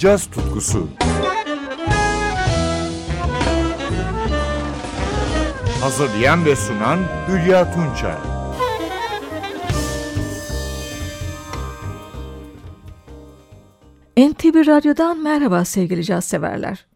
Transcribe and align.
caz 0.00 0.26
tutkusu. 0.26 0.88
Hazırlayan 5.80 6.44
ve 6.44 6.56
sunan 6.56 6.98
Hülya 7.28 7.72
Tunçay. 7.74 8.16
NTV 14.16 14.66
Radyo'dan 14.66 15.18
merhaba 15.18 15.64
sevgili 15.64 16.04
caz 16.04 16.24
severler. 16.24 16.86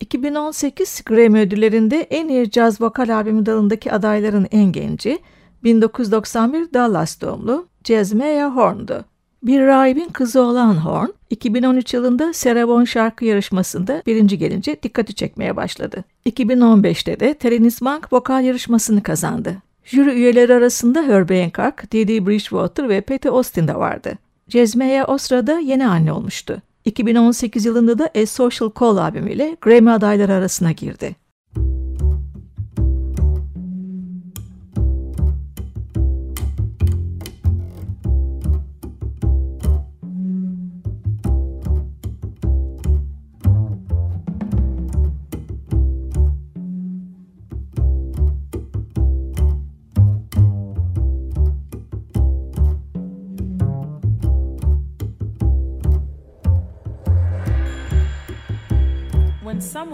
2018 0.00 1.02
Grammy 1.04 1.40
ödüllerinde 1.40 2.00
en 2.00 2.28
iyi 2.28 2.50
caz 2.50 2.80
vokal 2.80 3.08
albümü 3.08 3.46
dalındaki 3.46 3.92
adayların 3.92 4.46
en 4.50 4.72
genci, 4.72 5.18
1991 5.64 6.72
Dallas 6.72 7.20
doğumlu 7.20 7.68
Jazmea 7.84 8.56
Horn'du. 8.56 9.04
Bir 9.42 9.60
rahibin 9.60 10.08
kızı 10.08 10.42
olan 10.42 10.74
Horn, 10.74 11.08
2013 11.30 11.94
yılında 11.94 12.32
Serabon 12.32 12.84
şarkı 12.84 13.24
yarışmasında 13.24 14.02
birinci 14.06 14.38
gelince 14.38 14.82
dikkati 14.82 15.14
çekmeye 15.14 15.56
başladı. 15.56 16.04
2015'te 16.26 17.20
de 17.20 17.34
Terence 17.34 17.76
Monk 17.80 18.12
vokal 18.12 18.44
yarışmasını 18.44 19.02
kazandı. 19.02 19.56
Jüri 19.84 20.10
üyeleri 20.10 20.54
arasında 20.54 21.02
Herbie 21.02 21.42
Hancock, 21.42 21.92
Didi 21.92 22.26
Bridgewater 22.26 22.88
ve 22.88 23.00
Pete 23.00 23.30
Austin 23.30 23.68
de 23.68 23.74
vardı. 23.74 24.12
Cezmeya 24.48 25.06
o 25.06 25.18
sırada 25.18 25.58
yeni 25.58 25.86
anne 25.86 26.12
olmuştu. 26.12 26.62
2018 26.84 27.64
yılında 27.64 27.98
da 27.98 28.10
A 28.22 28.26
Social 28.26 28.70
Call 28.80 28.96
albümüyle 28.96 29.56
Grammy 29.60 29.90
adayları 29.90 30.32
arasına 30.32 30.72
girdi. 30.72 31.16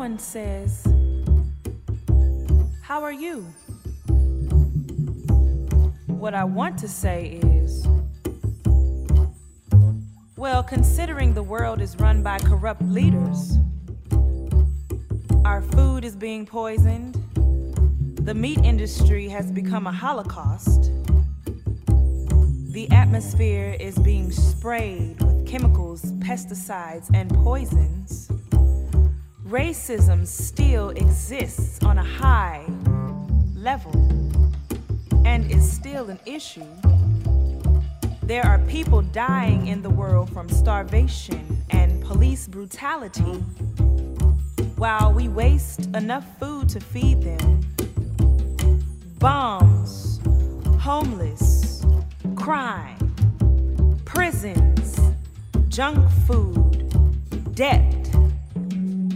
Someone 0.05 0.19
says, 0.19 0.85
How 2.83 3.03
are 3.03 3.13
you? 3.13 3.41
What 6.09 6.35
I 6.35 6.45
want 6.45 6.77
to 6.81 6.89
say 6.89 7.41
is, 7.43 7.89
Well, 10.37 10.63
considering 10.63 11.33
the 11.33 11.43
world 11.43 11.81
is 11.81 11.97
run 11.97 12.23
by 12.23 12.39
corrupt 12.39 12.83
leaders, 12.83 13.57
our 15.43 15.63
food 15.63 16.05
is 16.05 16.17
being 16.17 16.45
poisoned, 16.45 17.15
the 18.27 18.35
meat 18.35 18.59
industry 18.59 19.27
has 19.31 19.51
become 19.51 19.87
a 19.87 19.93
holocaust, 19.93 20.91
the 22.75 22.89
atmosphere 22.91 23.75
is 23.81 23.99
being 24.01 24.31
sprayed 24.31 25.19
with 25.23 25.47
chemicals, 25.47 26.03
pesticides, 26.21 27.09
and 27.15 27.31
poisons 27.31 28.23
racism 29.55 30.27
still 30.27 30.91
exists 30.91 31.81
on 31.85 31.97
a 31.97 32.03
high 32.03 32.67
level 33.55 33.93
and 35.25 35.49
is 35.49 35.73
still 35.73 36.11
an 36.11 36.19
issue. 36.27 36.67
There 38.25 38.45
are 38.45 38.59
people 38.67 39.03
dying 39.03 39.69
in 39.69 39.81
the 39.81 39.91
world 39.91 40.29
from 40.33 40.49
starvation 40.49 41.63
and 41.71 42.03
police 42.03 42.49
brutality 42.49 43.37
while 44.75 45.13
we 45.13 45.29
waste 45.29 45.87
enough 45.95 46.27
food 46.41 46.69
to 46.71 46.81
feed 46.81 47.23
them. 47.23 47.61
Bombs, 49.20 50.19
homeless, 50.81 51.87
crime, 52.35 53.14
prisons, 54.05 54.98
junk 55.69 56.11
food, 56.27 57.55
debt 57.55 58.04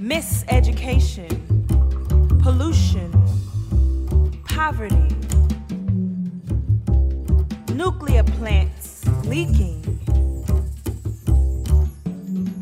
miseducation, 0.08 1.28
pollution, 2.42 3.12
poverty, 4.46 5.14
nuclear 7.74 8.22
plants 8.22 9.04
leaking. 9.26 9.84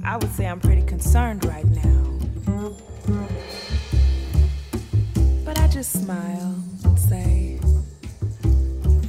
I 0.04 0.16
would 0.16 0.32
say 0.32 0.46
I'm 0.46 0.58
pretty 0.58 0.82
concerned 0.82 1.44
right 1.44 1.66
now. 1.66 2.18
But 5.44 5.56
I 5.60 5.68
just 5.68 5.92
smile 5.92 6.56
and 6.84 6.98
say, 6.98 7.60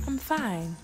I'm 0.05 0.19
fine. 0.19 0.75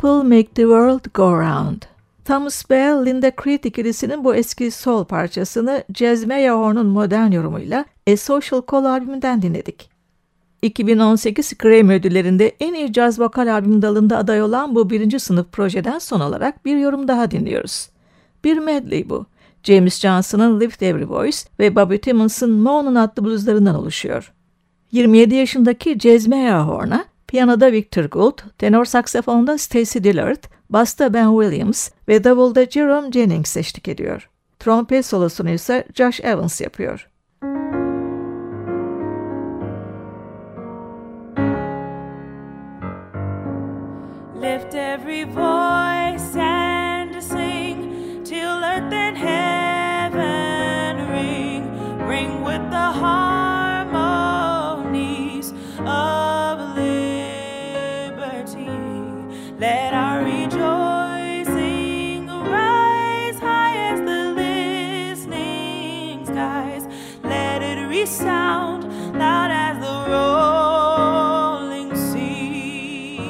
People 0.00 0.36
Make 0.36 0.54
the 0.54 0.62
World 0.62 1.14
Go 1.14 1.40
Round. 1.40 1.82
Thomas 2.24 2.70
Bell, 2.70 3.06
Linda 3.06 3.32
Creed 3.42 3.64
ikilisinin 3.64 4.24
bu 4.24 4.34
eski 4.34 4.70
soul 4.70 5.04
parçasını 5.04 5.84
Jazz 5.94 6.24
Horn'un 6.24 6.86
modern 6.86 7.32
yorumuyla 7.32 7.84
A 8.12 8.16
Social 8.16 8.62
Call 8.70 8.84
albümünden 8.84 9.42
dinledik. 9.42 9.90
2018 10.62 11.58
Grammy 11.58 11.94
ödüllerinde 11.94 12.52
en 12.60 12.74
iyi 12.74 12.92
caz 12.92 13.20
vokal 13.20 13.52
albüm 13.52 13.82
dalında 13.82 14.18
aday 14.18 14.42
olan 14.42 14.74
bu 14.74 14.90
birinci 14.90 15.20
sınıf 15.20 15.52
projeden 15.52 15.98
son 15.98 16.20
olarak 16.20 16.64
bir 16.64 16.76
yorum 16.76 17.08
daha 17.08 17.30
dinliyoruz. 17.30 17.88
Bir 18.44 18.58
medley 18.58 19.10
bu. 19.10 19.26
James 19.62 20.00
Johnson'ın 20.00 20.60
Lift 20.60 20.82
Every 20.82 21.08
Voice 21.08 21.38
ve 21.58 21.76
Bobby 21.76 21.96
Timmons'ın 21.96 22.50
Moan'un 22.50 22.94
adlı 22.94 23.24
bluzlarından 23.24 23.74
oluşuyor. 23.74 24.32
27 24.92 25.34
yaşındaki 25.34 25.98
Cezme 25.98 26.52
Horn'a 26.52 27.04
piyanoda 27.30 27.72
Victor 27.72 28.04
Gould, 28.04 28.38
tenor 28.58 28.84
saksafonda 28.84 29.58
Stacey 29.58 30.04
Dillard, 30.04 30.44
basta 30.70 31.14
Ben 31.14 31.28
Williams 31.42 31.90
ve 32.08 32.24
davulda 32.24 32.66
Jerome 32.66 33.12
Jennings 33.12 33.56
eşlik 33.56 33.88
ediyor. 33.88 34.28
Trompet 34.58 35.06
solosunu 35.06 35.50
ise 35.50 35.84
Josh 35.94 36.20
Evans 36.20 36.60
yapıyor. 36.60 37.08
Lift 44.42 44.74
every 44.74 45.24
voice 45.24 45.89
Resound 68.10 68.82
loud 69.16 69.52
as 69.52 69.78
the 69.78 69.96
rolling 70.10 71.94
sea. 71.94 73.20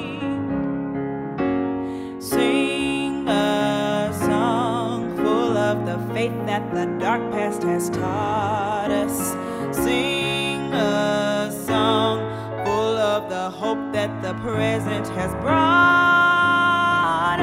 Sing 2.18 3.28
a 3.28 4.10
song 4.24 5.14
full 5.18 5.54
of 5.58 5.84
the 5.84 5.98
faith 6.14 6.32
that 6.46 6.74
the 6.74 6.86
dark 6.98 7.20
past 7.30 7.62
has 7.64 7.90
taught 7.90 8.90
us. 8.90 9.34
Sing 9.76 10.72
a 10.72 11.52
song 11.66 12.20
full 12.64 12.96
of 12.96 13.28
the 13.28 13.50
hope 13.50 13.92
that 13.92 14.22
the 14.22 14.32
present 14.40 15.06
has 15.08 15.30
brought 15.42 17.40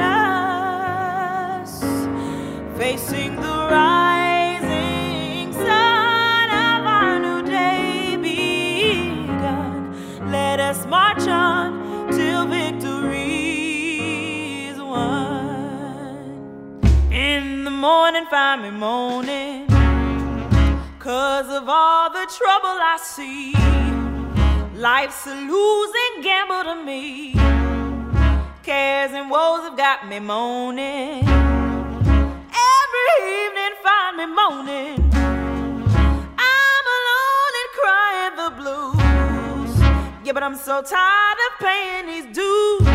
us. 1.62 1.70
Facing 2.76 3.27
find 18.30 18.62
me 18.62 18.70
moaning. 18.70 19.66
Cause 20.98 21.48
of 21.48 21.68
all 21.68 22.10
the 22.10 22.26
trouble 22.36 22.76
I 22.92 22.98
see. 23.00 23.54
Life's 24.78 25.26
a 25.26 25.34
losing 25.34 26.22
gamble 26.22 26.64
to 26.64 26.84
me. 26.84 27.32
Cares 28.62 29.12
and 29.12 29.30
woes 29.30 29.62
have 29.62 29.76
got 29.78 30.08
me 30.08 30.18
moaning. 30.18 31.24
Every 32.84 33.12
evening, 33.38 33.74
find 33.82 34.16
me 34.18 34.26
moaning. 34.26 34.98
I'm 36.38 36.84
alone 36.98 37.54
and 37.60 37.70
crying 37.80 38.34
the 38.42 38.50
blues. 38.60 39.72
Yeah, 40.24 40.32
but 40.32 40.42
I'm 40.42 40.56
so 40.56 40.82
tired 40.82 41.38
of 41.46 41.52
paying 41.60 42.06
these 42.06 42.26
dues. 42.36 42.86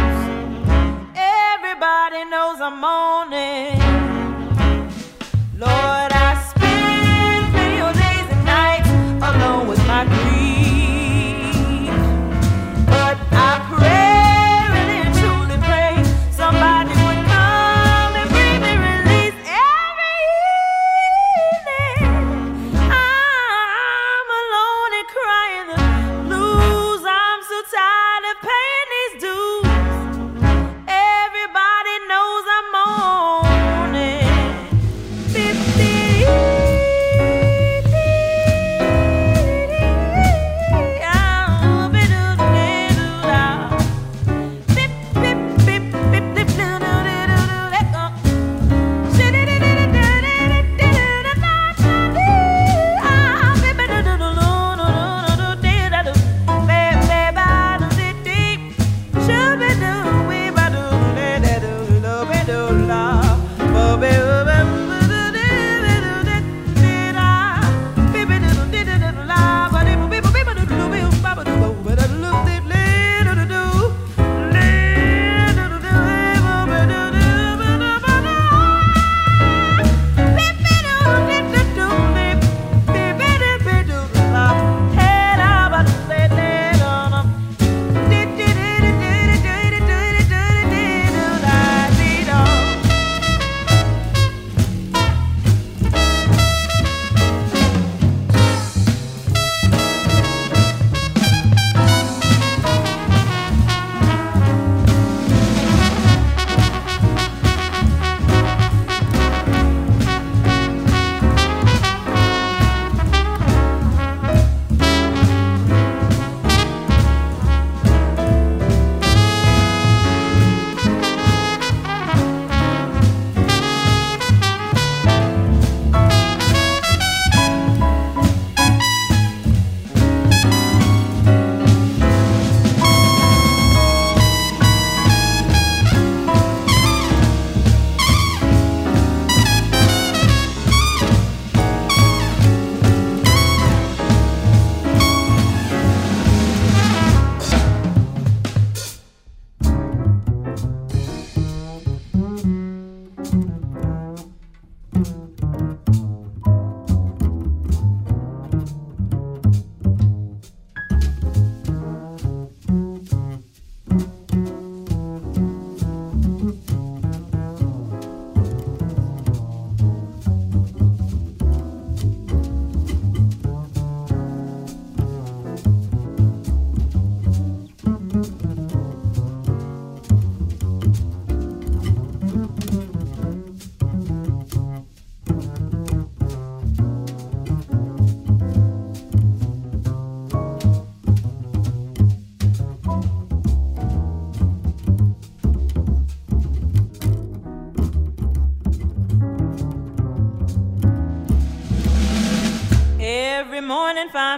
Everybody 1.15 2.25
knows 2.29 2.61
I'm 2.61 2.79
moaning. 2.79 3.82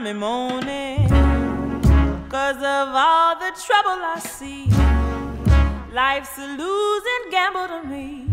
Me 0.05 0.13
moaning. 0.13 1.09
Cause 2.29 2.57
of 2.57 2.89
all 2.93 3.39
the 3.39 3.51
trouble 3.65 3.97
I 4.13 4.19
see 4.19 4.69
Life's 5.91 6.37
a 6.37 6.45
losing 6.45 7.23
gamble 7.31 7.67
to 7.73 7.81
me. 7.87 8.27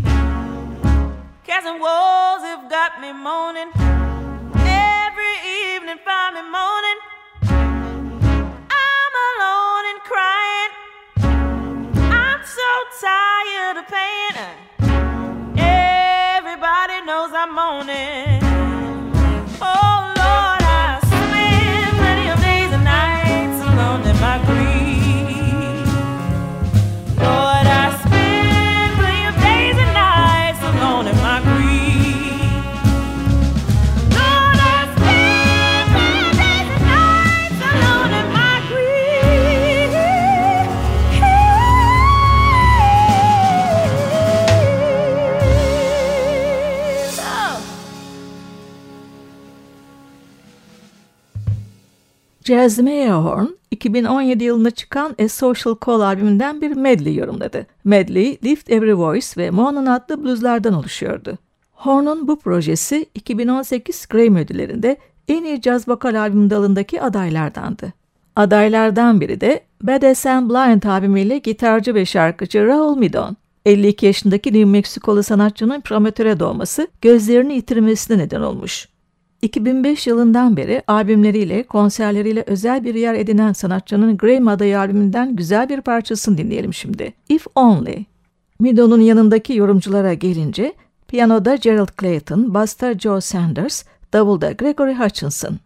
Cares 1.45 1.65
and 1.65 1.81
woes 1.81 2.43
have 2.51 2.69
got 2.69 3.01
me 3.01 3.15
moaning. 3.15 3.71
Every 4.67 5.35
evening 5.63 5.97
find 6.05 6.35
me 6.37 6.43
moaning. 6.57 7.01
I'm 8.85 9.15
alone 9.31 9.85
and 9.93 10.01
crying. 10.11 10.73
I'm 12.21 12.43
so 12.59 12.71
tired 13.01 13.77
of 13.79 13.87
paying. 13.89 14.37
Everybody 16.37 17.01
knows 17.07 17.31
I'm 17.33 17.55
moaning 17.55 18.32
Jazz 52.53 52.79
Horn 52.79 53.47
2017 53.71 54.45
yılında 54.45 54.71
çıkan 54.71 55.17
A 55.25 55.29
Social 55.29 55.77
Call 55.87 56.01
albümünden 56.01 56.61
bir 56.61 56.73
medley 56.73 57.15
yorumladı. 57.15 57.67
Medley, 57.85 58.39
Lift 58.45 58.71
Every 58.71 58.95
Voice 58.95 59.27
ve 59.37 59.51
Moanan 59.51 59.87
adlı 59.87 60.25
blueslardan 60.25 60.75
oluşuyordu. 60.75 61.39
Horn'un 61.73 62.29
bu 62.29 62.39
projesi 62.39 63.07
2018 63.15 64.07
Grammy 64.07 64.41
ödüllerinde 64.41 64.97
en 65.29 65.45
iyi 65.45 65.61
caz 65.61 65.89
vokal 65.89 66.21
albüm 66.21 66.51
dalındaki 66.51 67.03
adaylardandı. 67.03 67.93
Adaylardan 68.37 69.21
biri 69.21 69.41
de 69.41 69.61
Bad 69.83 70.27
and 70.31 70.51
Blind 70.51 70.83
albümüyle 70.83 71.39
gitarcı 71.39 71.95
ve 71.95 72.07
şarkıcı 72.07 72.67
Raul 72.67 72.97
Midon. 72.97 73.37
52 73.67 74.07
yaşındaki 74.07 74.53
New 74.53 74.65
Meksikalı 74.65 75.23
sanatçının 75.23 75.81
promotöre 75.81 76.41
doğması 76.41 76.89
gözlerini 77.03 77.55
yitirmesine 77.55 78.19
neden 78.19 78.41
olmuş. 78.41 78.92
2005 79.43 80.07
yılından 80.07 80.57
beri 80.57 80.83
albümleriyle, 80.87 81.63
konserleriyle 81.63 82.45
özel 82.47 82.85
bir 82.85 82.95
yer 82.95 83.15
edinen 83.15 83.53
sanatçının 83.53 84.17
Grammy 84.17 84.51
adayı 84.51 84.79
albümünden 84.79 85.37
güzel 85.37 85.69
bir 85.69 85.81
parçasını 85.81 86.39
dinleyelim 86.39 86.75
şimdi. 86.75 87.13
If 87.29 87.47
Only. 87.55 88.05
Midon'un 88.61 89.01
yanındaki 89.01 89.55
yorumculara 89.57 90.15
gelince, 90.15 90.73
piyanoda 91.09 91.57
Gerald 91.57 91.89
Clayton, 92.01 92.55
basta 92.55 92.99
Joe 92.99 93.21
Sanders, 93.21 93.85
davulda 94.13 94.53
Gregory 94.53 94.95
Hutchinson. 94.95 95.59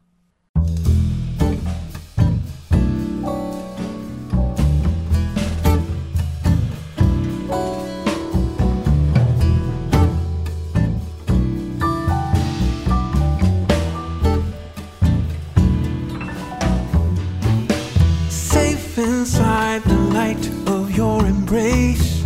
Embrace. 21.26 22.22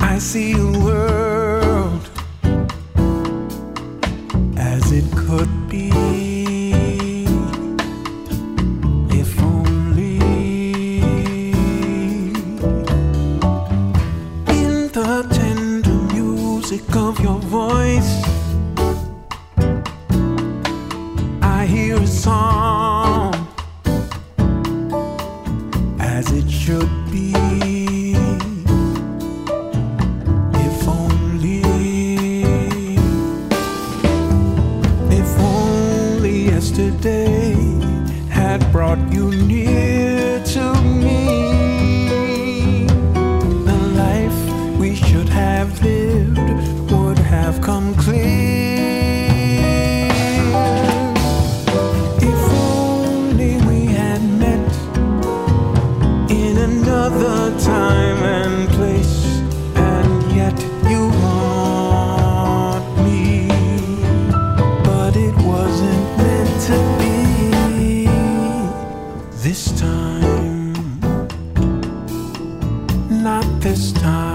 I 0.00 0.18
see 0.18 0.52
a 0.52 0.89
this 73.60 73.92
time. 73.92 74.29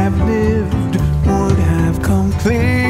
have 0.00 0.18
lived 0.26 0.96
would 1.26 1.58
have 1.58 2.00
come 2.02 2.32
clear. 2.32 2.89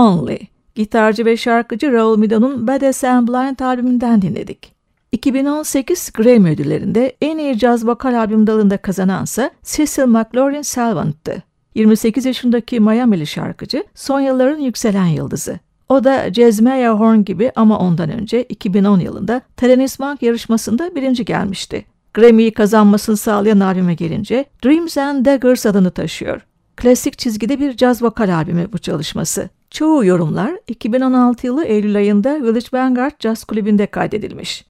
Only, 0.00 0.38
gitarcı 0.74 1.24
ve 1.24 1.36
şarkıcı 1.36 1.92
Raul 1.92 2.18
Midon'un 2.18 2.66
Bad 2.66 3.04
and 3.08 3.28
Blind 3.28 3.58
albümünden 3.58 4.22
dinledik. 4.22 4.72
2018 5.12 6.12
Grammy 6.12 6.50
ödüllerinde 6.50 7.16
en 7.20 7.38
iyi 7.38 7.58
caz 7.58 7.86
vokal 7.86 8.14
albüm 8.14 8.46
dalında 8.46 8.76
kazanansa 8.76 9.50
Cecil 9.64 10.06
McLaurin 10.06 10.62
Salvant'tı. 10.62 11.42
28 11.74 12.24
yaşındaki 12.24 12.80
Miami'li 12.80 13.26
şarkıcı 13.26 13.84
son 13.94 14.20
yılların 14.20 14.58
yükselen 14.58 15.06
yıldızı. 15.06 15.58
O 15.88 16.04
da 16.04 16.32
Jazmia 16.32 16.98
Horn 16.98 17.24
gibi 17.24 17.52
ama 17.56 17.78
ondan 17.78 18.10
önce 18.10 18.42
2010 18.42 19.00
yılında 19.00 19.40
Thelonious 19.56 19.98
Monk 19.98 20.22
yarışmasında 20.22 20.94
birinci 20.94 21.24
gelmişti. 21.24 21.84
Grammy'yi 22.14 22.52
kazanmasını 22.52 23.16
sağlayan 23.16 23.60
albüme 23.60 23.94
gelince 23.94 24.44
Dreams 24.64 24.98
and 24.98 25.26
Daggers 25.26 25.66
adını 25.66 25.90
taşıyor. 25.90 26.40
Klasik 26.80 27.18
çizgide 27.18 27.60
bir 27.60 27.76
caz 27.76 28.02
vokal 28.02 28.34
albümü 28.34 28.72
bu 28.72 28.78
çalışması. 28.78 29.48
Çoğu 29.70 30.04
yorumlar 30.04 30.58
2016 30.68 31.46
yılı 31.46 31.64
Eylül 31.64 31.96
ayında 31.96 32.42
Village 32.42 32.66
Vanguard 32.72 33.12
Jazz 33.20 33.44
Kulübü'nde 33.44 33.86
kaydedilmiş. 33.86 34.64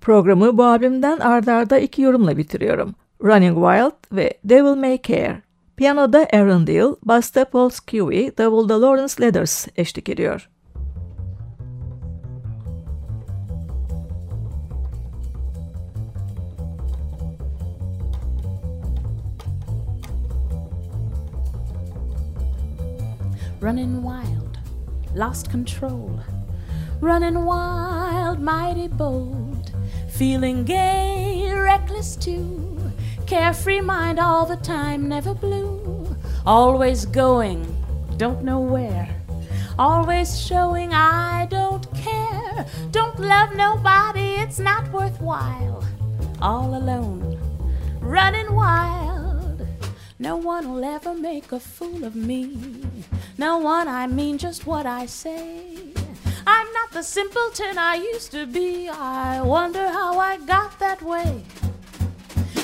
Programı 0.00 0.58
bu 0.58 0.64
albümden 0.64 1.18
ardarda 1.18 1.78
iki 1.78 2.02
yorumla 2.02 2.36
bitiriyorum. 2.36 2.94
Running 3.24 3.54
Wild 3.54 4.16
ve 4.16 4.38
Devil 4.44 4.80
May 4.80 5.02
Care. 5.02 5.42
Piyanoda 5.76 6.26
Aaron 6.32 6.66
Deal, 6.66 6.96
basta 7.02 7.44
Paul 7.44 7.68
Skewy, 7.68 8.28
davulda 8.38 8.82
Lawrence 8.82 9.14
Leathers 9.20 9.66
eşlik 9.76 10.08
ediyor. 10.08 10.48
Running 23.60 24.02
wild, 24.02 24.58
lost 25.14 25.50
control, 25.50 26.20
running 27.00 27.44
wild, 27.44 28.40
mighty 28.40 28.86
bold, 28.86 29.72
feeling 30.08 30.64
gay, 30.64 31.50
reckless 31.52 32.14
too, 32.14 32.78
carefree 33.26 33.80
mind 33.80 34.20
all 34.20 34.46
the 34.46 34.56
time, 34.56 35.08
never 35.08 35.34
blue, 35.34 36.16
always 36.46 37.04
going, 37.04 37.66
don't 38.16 38.44
know 38.44 38.60
where, 38.60 39.08
always 39.76 40.40
showing 40.40 40.92
I 40.92 41.48
don't 41.50 41.92
care, 41.94 42.64
don't 42.92 43.18
love 43.18 43.56
nobody, 43.56 44.36
it's 44.36 44.60
not 44.60 44.88
worthwhile, 44.92 45.84
all 46.40 46.76
alone, 46.76 47.40
running 48.00 48.54
wild. 48.54 49.07
No 50.20 50.34
one 50.34 50.72
will 50.72 50.84
ever 50.84 51.14
make 51.14 51.52
a 51.52 51.60
fool 51.60 52.02
of 52.02 52.16
me. 52.16 52.58
No 53.38 53.58
one, 53.58 53.86
I 53.86 54.08
mean 54.08 54.36
just 54.36 54.66
what 54.66 54.84
I 54.84 55.06
say. 55.06 55.92
I'm 56.44 56.72
not 56.72 56.90
the 56.90 57.04
simpleton 57.04 57.78
I 57.78 57.94
used 57.94 58.32
to 58.32 58.44
be. 58.44 58.88
I 58.88 59.40
wonder 59.40 59.86
how 59.88 60.18
I 60.18 60.38
got 60.38 60.80
that 60.80 61.02
way. 61.02 61.44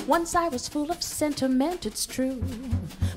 Once 0.09 0.35
I 0.35 0.49
was 0.49 0.67
full 0.67 0.90
of 0.90 1.01
sentiment, 1.01 1.87
it's 1.87 2.07
true. 2.07 2.43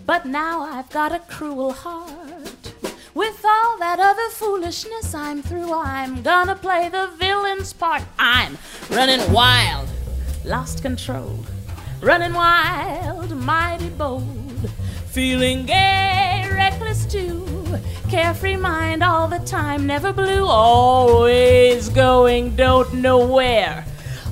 But 0.06 0.28
now 0.28 0.62
I've 0.62 0.92
got 0.92 1.12
a 1.12 1.20
cruel 1.20 1.72
heart. 1.74 2.74
With 3.16 3.44
all 3.44 3.80
that 3.80 4.00
other 4.00 4.30
foolishness, 4.30 5.16
I'm 5.16 5.42
through. 5.42 5.74
I'm 5.74 6.22
gonna 6.22 6.56
play 6.56 6.90
the 6.90 7.08
villain's 7.18 7.74
part. 7.74 8.04
I'm 8.20 8.60
running 8.92 9.34
wild, 9.34 9.90
lost 10.46 10.84
control. 10.84 11.40
Running 12.02 12.34
wild, 12.34 13.32
mighty 13.32 13.90
bold. 13.90 14.70
Feeling 15.08 15.66
gay, 15.66 16.48
reckless 16.54 17.06
too. 17.06 17.44
Carefree 18.08 18.56
mind 18.56 19.04
all 19.04 19.28
the 19.28 19.40
time, 19.40 19.88
never 19.88 20.14
blue. 20.14 20.46
Always 20.46 21.90
going, 21.90 22.56
don't 22.56 22.94
know 22.94 23.26
where. 23.26 23.84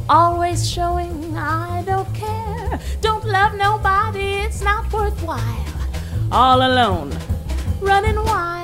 Always 0.07 0.69
showing 0.69 1.35
I 1.35 1.83
don't 1.85 2.13
care. 2.13 2.79
Don't 3.01 3.25
love 3.25 3.55
nobody, 3.55 4.35
it's 4.45 4.61
not 4.61 4.93
worthwhile. 4.93 5.65
All 6.31 6.61
alone, 6.61 7.17
running 7.81 8.15
wild. 8.15 8.54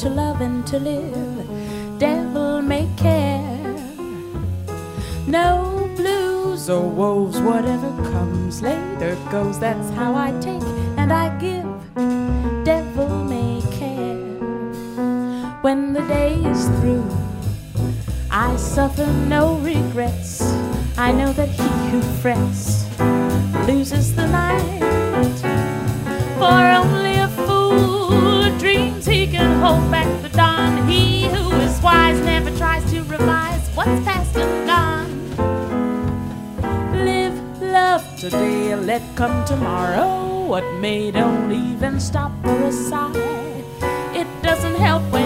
To 0.00 0.10
love 0.10 0.42
and 0.42 0.66
to 0.66 0.78
live. 0.78 1.98
Devil 1.98 2.60
may 2.60 2.86
care. 2.98 3.74
No 5.26 5.90
blues 5.96 6.68
or 6.68 6.86
woes, 6.86 7.40
whatever 7.40 7.88
comes 8.12 8.60
later 8.60 9.16
goes. 9.30 9.58
That's 9.58 9.88
how 9.90 10.14
I 10.14 10.32
take 10.40 10.62
and 10.98 11.10
I 11.10 11.36
give. 11.38 11.64
Devil 12.64 13.24
may 13.24 13.62
care. 13.72 14.38
When 15.62 15.94
the 15.94 16.02
day 16.02 16.34
is 16.44 16.68
through, 16.78 17.08
I 18.30 18.54
suffer 18.56 19.06
no 19.06 19.54
regrets. 19.60 20.42
I 20.98 21.10
know 21.10 21.32
that 21.32 21.48
he 21.48 21.68
who 21.90 22.02
frets 22.20 22.84
loses 23.66 24.14
the 24.14 24.26
night. 24.26 24.82
For 26.38 26.75
hold 29.66 29.90
back 29.90 30.08
the 30.22 30.28
dawn. 30.28 30.86
He 30.86 31.24
who 31.26 31.50
is 31.66 31.80
wise 31.82 32.20
never 32.20 32.56
tries 32.56 32.84
to 32.92 33.02
revise 33.14 33.64
what's 33.74 33.98
past 34.06 34.36
and 34.36 34.54
gone. 34.72 35.10
Live, 37.04 37.36
love 37.60 38.04
today, 38.16 38.76
let 38.76 39.02
come 39.16 39.44
tomorrow. 39.44 40.46
What 40.46 40.64
may 40.74 41.10
don't 41.10 41.50
even 41.50 41.98
stop 41.98 42.30
for 42.44 42.58
a 42.70 42.72
sigh. 42.72 43.64
It 44.20 44.28
doesn't 44.42 44.76
help 44.76 45.02
when 45.12 45.25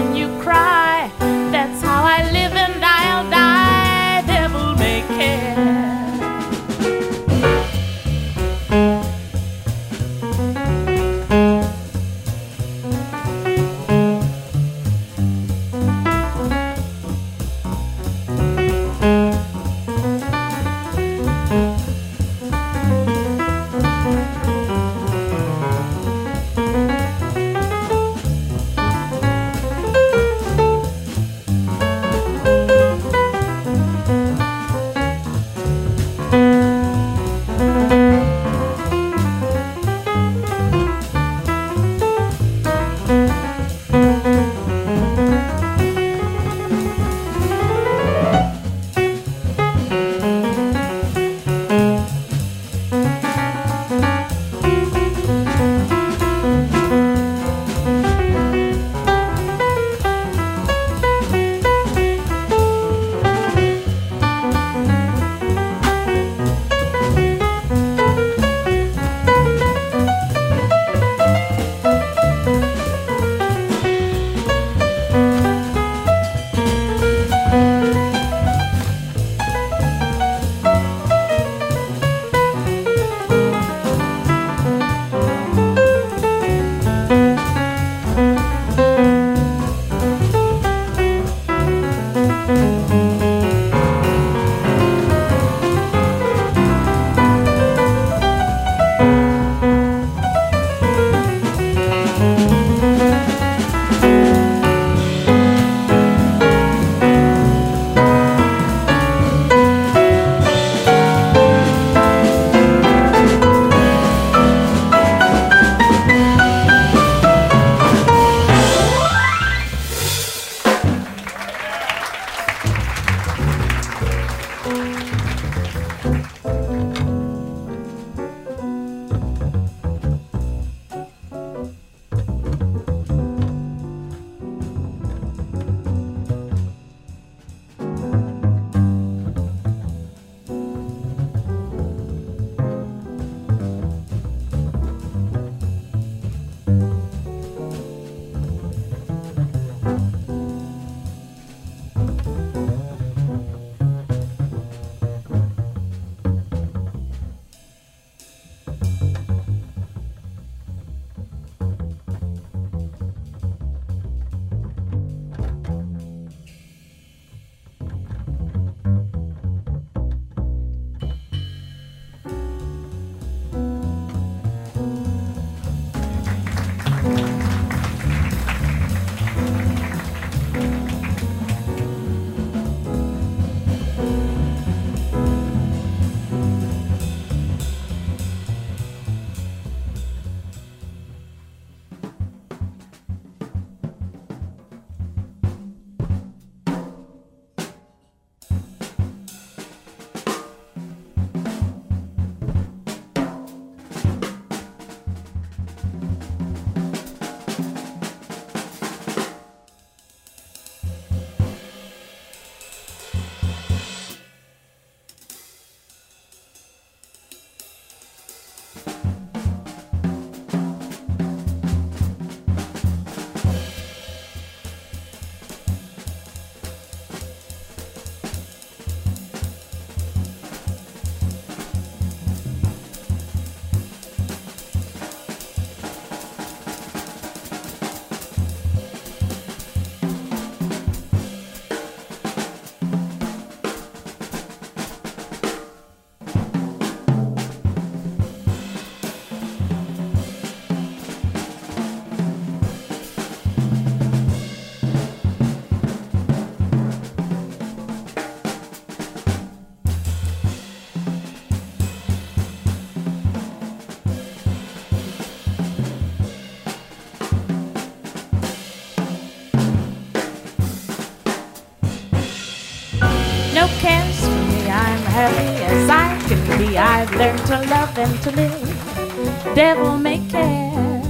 happy 275.21 275.63
as 275.63 275.89
I 275.89 276.07
can 276.27 276.41
be. 276.57 276.77
I've 276.77 277.11
learned 277.15 277.45
to 277.51 277.57
love 277.73 277.97
and 277.97 278.15
to 278.23 278.31
live. 278.31 279.55
Devil 279.55 279.97
may 279.97 280.19
care. 280.29 281.01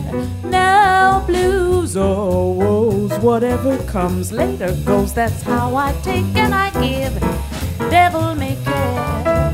No 0.44 1.24
blues 1.28 1.96
or 1.96 2.54
woes. 2.54 3.14
Whatever 3.20 3.78
comes 3.96 4.32
later 4.32 4.72
goes. 4.86 5.14
That's 5.14 5.42
how 5.42 5.76
I 5.76 5.94
take 6.04 6.36
and 6.36 6.54
I 6.54 6.68
give. 6.86 7.14
Devil 7.90 8.36
may 8.36 8.56
care. 8.66 9.52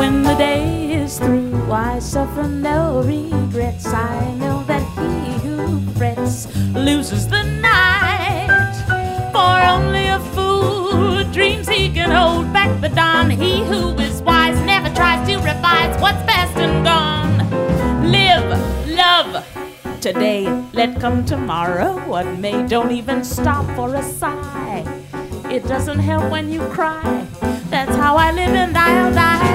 When 0.00 0.22
the 0.22 0.34
day 0.34 0.92
is 1.02 1.18
through, 1.18 1.70
I 1.70 2.00
suffer 2.00 2.48
no 2.48 3.02
regrets. 3.02 3.86
I 3.86 4.34
know 4.42 4.64
that 4.64 4.84
he 4.98 5.12
who 5.46 5.80
frets 5.92 6.36
loses 6.74 7.28
the 7.28 7.42
night. 7.42 8.74
For 9.34 9.56
only 9.74 10.06
a 10.08 10.20
fool 10.34 11.22
dreams 11.32 11.68
he 11.68 11.88
can 11.88 12.10
hold 12.10 12.29
who 13.70 13.96
is 13.98 14.20
wise 14.22 14.58
never 14.66 14.92
tries 14.94 15.26
to 15.28 15.36
revise 15.36 16.00
what's 16.00 16.22
past 16.24 16.56
and 16.56 16.84
gone. 16.84 17.38
Live, 18.10 18.88
love. 18.88 19.46
Today, 20.00 20.44
let 20.72 21.00
come 21.00 21.24
tomorrow. 21.24 21.98
What 22.08 22.26
may, 22.38 22.66
don't 22.66 22.90
even 22.90 23.24
stop 23.24 23.64
for 23.76 23.94
a 23.94 24.02
sigh. 24.02 24.84
It 25.50 25.66
doesn't 25.66 26.00
help 26.00 26.30
when 26.30 26.50
you 26.50 26.60
cry. 26.68 27.26
That's 27.70 27.94
how 27.96 28.16
I 28.16 28.32
live 28.32 28.54
and 28.54 28.76
I'll 28.76 29.14
die. 29.14 29.49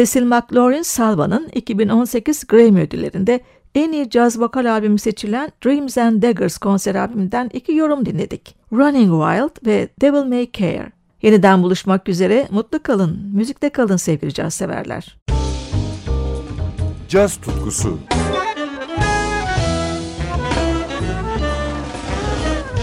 Cecil 0.00 0.22
McLaurin 0.22 0.82
Salva'nın 0.82 1.48
2018 1.54 2.46
Grammy 2.46 2.80
ödüllerinde 2.80 3.40
en 3.74 3.92
iyi 3.92 4.10
caz 4.10 4.40
vokal 4.40 4.70
albümü 4.70 4.98
seçilen 4.98 5.52
Dreams 5.64 5.98
and 5.98 6.22
Daggers 6.22 6.58
konser 6.58 6.94
albümünden 6.94 7.50
iki 7.52 7.74
yorum 7.74 8.06
dinledik. 8.06 8.56
Running 8.72 9.10
Wild 9.10 9.66
ve 9.66 9.88
Devil 10.00 10.28
May 10.28 10.52
Care. 10.52 10.92
Yeniden 11.22 11.62
buluşmak 11.62 12.08
üzere 12.08 12.48
mutlu 12.50 12.82
kalın, 12.82 13.30
müzikte 13.34 13.70
kalın 13.70 13.96
sevgili 13.96 14.34
caz 14.34 14.54
severler. 14.54 15.18
Caz 17.08 17.36
tutkusu. 17.36 17.98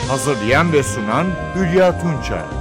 Hazırlayan 0.10 0.73
ve 0.73 0.84
sunan 0.84 1.25
Hülya 1.56 2.01
Tunçay. 2.01 2.56